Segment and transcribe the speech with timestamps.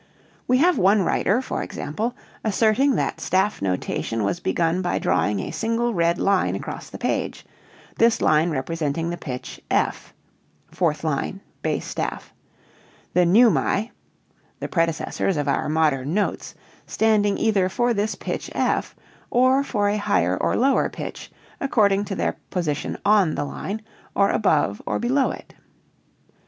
[0.47, 5.51] We have one writer for example asserting that staff notation was begun by drawing a
[5.51, 7.45] single red line across the page,
[7.99, 10.11] this line representing the pitch f
[10.71, 12.33] (fourth line, bass staff),
[13.13, 13.91] the neumae
[14.59, 16.55] (the predecessors of our modern notes)
[16.87, 18.95] standing either for this pitch f,
[19.29, 23.83] or for a higher or lower pitch, according to their position on the line,
[24.15, 25.53] or above or below it.